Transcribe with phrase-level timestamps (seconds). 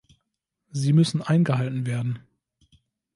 [0.71, 2.25] Sie müssen eingehalten werden.